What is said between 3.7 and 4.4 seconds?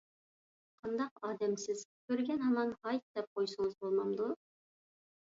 بولمامدۇ؟